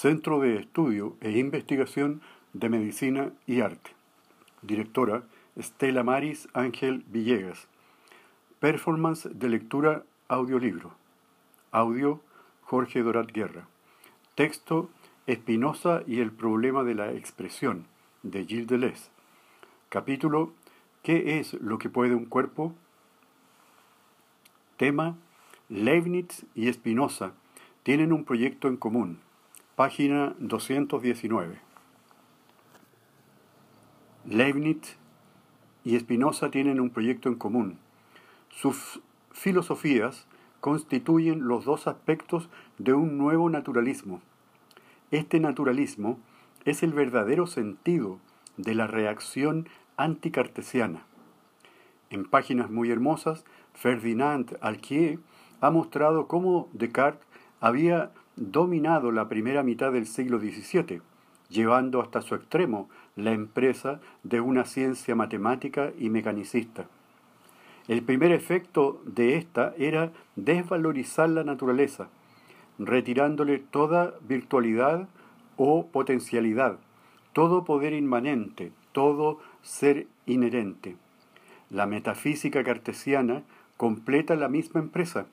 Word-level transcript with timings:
Centro 0.00 0.40
de 0.40 0.56
Estudio 0.56 1.18
e 1.20 1.32
Investigación 1.32 2.22
de 2.54 2.70
Medicina 2.70 3.34
y 3.46 3.60
Arte. 3.60 3.90
Directora 4.62 5.24
Estela 5.56 6.02
Maris 6.02 6.48
Ángel 6.54 7.04
Villegas. 7.08 7.68
Performance 8.60 9.28
de 9.30 9.50
lectura 9.50 10.04
audiolibro. 10.26 10.94
Audio 11.70 12.22
Jorge 12.62 13.02
Dorat 13.02 13.30
Guerra. 13.30 13.68
Texto 14.36 14.88
Espinosa 15.26 16.02
y 16.06 16.20
el 16.20 16.32
problema 16.32 16.82
de 16.82 16.94
la 16.94 17.12
expresión 17.12 17.84
de 18.22 18.46
Gilles 18.46 18.68
Deleuze. 18.68 19.10
Capítulo 19.90 20.54
¿Qué 21.02 21.40
es 21.40 21.52
lo 21.60 21.76
que 21.76 21.90
puede 21.90 22.14
un 22.14 22.24
cuerpo? 22.24 22.72
Tema 24.78 25.18
Leibniz 25.68 26.46
y 26.54 26.68
Espinosa 26.68 27.34
tienen 27.82 28.14
un 28.14 28.24
proyecto 28.24 28.66
en 28.66 28.78
común. 28.78 29.20
Página 29.80 30.34
219. 30.40 31.58
Leibniz 34.26 34.98
y 35.84 35.98
Spinoza 35.98 36.50
tienen 36.50 36.80
un 36.80 36.90
proyecto 36.90 37.30
en 37.30 37.36
común. 37.36 37.78
Sus 38.50 39.00
filosofías 39.32 40.26
constituyen 40.60 41.48
los 41.48 41.64
dos 41.64 41.86
aspectos 41.86 42.50
de 42.76 42.92
un 42.92 43.16
nuevo 43.16 43.48
naturalismo. 43.48 44.20
Este 45.12 45.40
naturalismo 45.40 46.18
es 46.66 46.82
el 46.82 46.92
verdadero 46.92 47.46
sentido 47.46 48.18
de 48.58 48.74
la 48.74 48.86
reacción 48.86 49.66
anticartesiana. 49.96 51.06
En 52.10 52.26
páginas 52.26 52.70
muy 52.70 52.90
hermosas, 52.90 53.46
Ferdinand 53.72 54.58
Alquier 54.60 55.20
ha 55.62 55.70
mostrado 55.70 56.28
cómo 56.28 56.68
Descartes 56.74 57.26
había 57.62 58.10
dominado 58.36 59.12
la 59.12 59.28
primera 59.28 59.62
mitad 59.62 59.92
del 59.92 60.06
siglo 60.06 60.38
XVII, 60.38 61.02
llevando 61.48 62.00
hasta 62.00 62.22
su 62.22 62.34
extremo 62.34 62.88
la 63.16 63.32
empresa 63.32 64.00
de 64.22 64.40
una 64.40 64.64
ciencia 64.64 65.14
matemática 65.14 65.92
y 65.98 66.10
mecanicista. 66.10 66.86
El 67.88 68.02
primer 68.02 68.32
efecto 68.32 69.02
de 69.04 69.36
esta 69.36 69.74
era 69.76 70.12
desvalorizar 70.36 71.28
la 71.28 71.44
naturaleza, 71.44 72.08
retirándole 72.78 73.58
toda 73.58 74.14
virtualidad 74.26 75.08
o 75.56 75.86
potencialidad, 75.88 76.78
todo 77.32 77.64
poder 77.64 77.92
inmanente, 77.92 78.72
todo 78.92 79.40
ser 79.62 80.06
inherente. 80.26 80.96
La 81.68 81.86
metafísica 81.86 82.64
cartesiana 82.64 83.42
completa 83.76 84.34
la 84.36 84.48
misma 84.48 84.80
empresa 84.80 85.26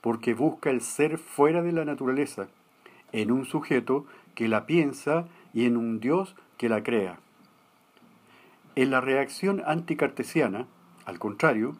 porque 0.00 0.34
busca 0.34 0.70
el 0.70 0.80
ser 0.80 1.18
fuera 1.18 1.62
de 1.62 1.72
la 1.72 1.84
naturaleza, 1.84 2.48
en 3.12 3.30
un 3.30 3.44
sujeto 3.44 4.06
que 4.34 4.48
la 4.48 4.66
piensa 4.66 5.26
y 5.52 5.64
en 5.64 5.76
un 5.76 6.00
Dios 6.00 6.36
que 6.56 6.68
la 6.68 6.82
crea. 6.82 7.18
En 8.76 8.90
la 8.90 9.00
reacción 9.00 9.62
anticartesiana, 9.66 10.66
al 11.04 11.18
contrario, 11.18 11.76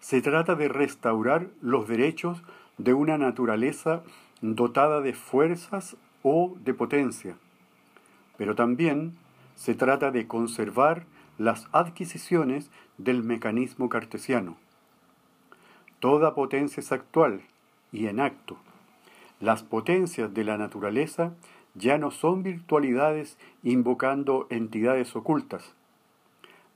se 0.00 0.22
trata 0.22 0.54
de 0.54 0.68
restaurar 0.68 1.48
los 1.60 1.88
derechos 1.88 2.42
de 2.78 2.94
una 2.94 3.18
naturaleza 3.18 4.02
dotada 4.40 5.00
de 5.00 5.12
fuerzas 5.14 5.96
o 6.22 6.54
de 6.60 6.74
potencia, 6.74 7.36
pero 8.36 8.54
también 8.54 9.16
se 9.56 9.74
trata 9.74 10.10
de 10.10 10.26
conservar 10.26 11.06
las 11.38 11.68
adquisiciones 11.72 12.70
del 12.98 13.22
mecanismo 13.22 13.88
cartesiano. 13.88 14.56
Toda 16.00 16.34
potencia 16.34 16.80
es 16.80 16.92
actual 16.92 17.42
y 17.92 18.06
en 18.06 18.20
acto. 18.20 18.56
Las 19.40 19.62
potencias 19.62 20.32
de 20.32 20.44
la 20.44 20.58
naturaleza 20.58 21.32
ya 21.74 21.98
no 21.98 22.10
son 22.10 22.42
virtualidades 22.42 23.38
invocando 23.62 24.46
entidades 24.50 25.14
ocultas, 25.16 25.74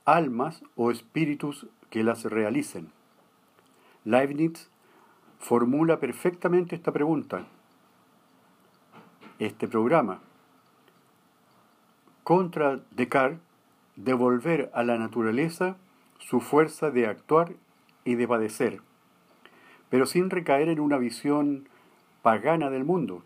almas 0.05 0.63
o 0.75 0.91
espíritus 0.91 1.67
que 1.89 2.03
las 2.03 2.23
realicen. 2.25 2.91
Leibniz 4.05 4.69
formula 5.39 5.99
perfectamente 5.99 6.75
esta 6.75 6.91
pregunta. 6.91 7.45
Este 9.39 9.67
programa 9.67 10.19
contra 12.23 12.79
Descartes 12.91 13.39
devolver 13.95 14.71
a 14.73 14.83
la 14.83 14.97
naturaleza 14.97 15.75
su 16.19 16.39
fuerza 16.39 16.91
de 16.91 17.07
actuar 17.07 17.53
y 18.05 18.15
de 18.15 18.27
padecer 18.27 18.81
pero 19.91 20.07
sin 20.07 20.31
recaer 20.31 20.69
en 20.69 20.79
una 20.79 20.97
visión 20.97 21.67
pagana 22.23 22.71
del 22.71 22.85
mundo, 22.85 23.23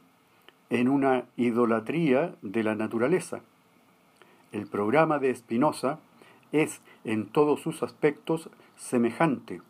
en 0.69 0.89
una 0.89 1.25
idolatría 1.37 2.35
de 2.41 2.63
la 2.63 2.75
naturaleza. 2.75 3.41
El 4.51 4.65
programa 4.65 5.19
de 5.19 5.33
Spinoza 5.33 5.99
es 6.51 6.81
en 7.03 7.27
todos 7.27 7.61
sus 7.61 7.83
aspectos 7.83 8.49
semejante, 8.75 9.61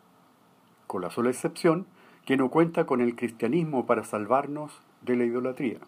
con 0.86 1.02
la 1.02 1.10
sola 1.10 1.28
excepción 1.30 1.86
que 2.24 2.38
no 2.38 2.48
cuenta 2.48 2.86
con 2.86 3.02
el 3.02 3.14
cristianismo 3.14 3.84
para 3.84 4.02
salvarnos 4.02 4.80
de 5.02 5.16
la 5.16 5.24
idolatría. 5.24 5.78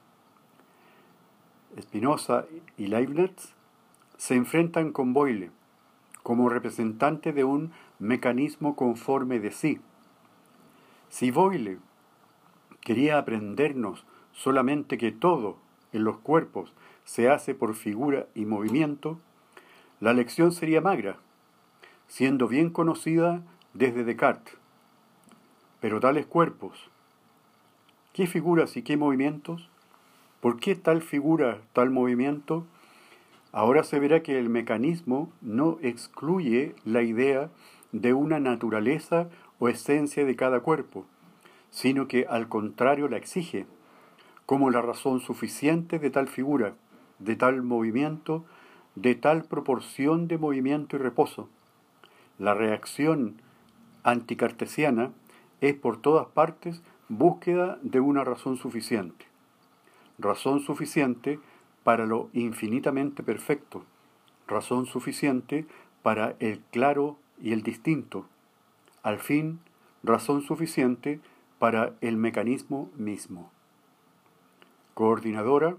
Spinoza 1.81 2.45
y 2.77 2.87
Leibniz 2.87 3.55
se 4.19 4.35
enfrentan 4.35 4.93
con 4.93 5.15
Boyle 5.15 5.51
como 6.23 6.51
representante 6.51 7.33
de 7.33 7.45
un 7.45 7.73
mecanismo 7.99 8.77
conforme 8.77 9.41
de 9.41 9.53
sí, 9.53 9.81
si 11.09 11.31
Boyle 11.31 11.79
quería 12.81 13.19
aprendernos 13.19 14.05
solamente 14.33 14.99
que 14.99 15.13
todo 15.13 15.59
en 15.93 16.05
los 16.05 16.19
cuerpos 16.19 16.73
se 17.05 17.31
hace 17.31 17.55
por 17.55 17.75
figura 17.75 18.27
y 18.35 18.45
movimiento, 18.45 19.19
la 20.01 20.13
lección 20.13 20.53
sería 20.53 20.81
magra, 20.81 21.17
siendo 22.07 22.49
bien 22.49 22.71
conocida 22.71 23.43
desde 23.75 24.05
Descartes. 24.05 24.55
Pero 25.81 26.01
tales 26.01 26.27
cuerpos, 26.27 26.91
¿qué 28.13 28.27
figuras 28.27 28.77
y 28.77 28.83
qué 28.83 28.97
movimientos? 28.97 29.69
¿Por 30.41 30.61
qué 30.61 30.77
tal 30.77 31.03
figura, 31.03 31.61
tal 31.73 31.91
movimiento? 31.91 32.67
Ahora 33.53 33.83
se 33.83 33.99
verá 33.99 34.23
que 34.23 34.39
el 34.39 34.51
mecanismo 34.51 35.33
no 35.41 35.79
excluye 35.83 36.75
la 36.85 37.03
idea 37.03 37.51
de 37.93 38.13
una 38.13 38.39
naturaleza 38.39 39.29
o 39.59 39.69
esencia 39.69 40.25
de 40.25 40.37
cada 40.37 40.61
cuerpo, 40.61 41.07
sino 41.71 42.09
que 42.09 42.27
al 42.29 42.49
contrario 42.49 43.09
la 43.09 43.17
exige, 43.17 43.67
como 44.47 44.71
la 44.71 44.81
razón 44.81 45.21
suficiente 45.21 45.99
de 45.99 46.11
tal 46.11 46.29
figura, 46.29 46.75
de 47.19 47.37
tal 47.37 47.63
movimiento, 47.63 48.45
de 48.95 49.15
tal 49.15 49.45
proporción 49.45 50.29
de 50.29 50.39
movimiento 50.39 50.97
y 50.97 50.99
reposo. 51.01 51.49
La 52.39 52.55
reacción 52.55 53.41
anticartesiana 54.05 55.13
es 55.61 55.75
por 55.75 56.01
todas 56.01 56.29
partes 56.29 56.83
búsqueda 57.09 57.79
de 57.83 58.01
una 58.01 58.25
razón 58.25 58.57
suficiente. 58.57 59.27
Razón 60.19 60.61
suficiente 60.61 61.39
para 61.85 62.07
lo 62.07 62.29
infinitamente 62.33 63.23
perfecto. 63.23 63.85
Razón 64.47 64.87
suficiente 64.87 65.67
para 66.03 66.37
el 66.39 66.61
claro 66.71 67.17
y 67.41 67.53
el 67.53 67.63
distinto 67.63 68.27
al 69.03 69.19
fin 69.19 69.61
razón 70.03 70.43
suficiente 70.43 71.21
para 71.59 71.95
el 72.01 72.17
mecanismo 72.17 72.91
mismo. 72.97 73.51
Coordinadora 74.95 75.77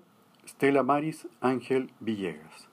Stella 0.47 0.83
Maris 0.83 1.27
Ángel 1.41 1.91
Villegas. 1.99 2.68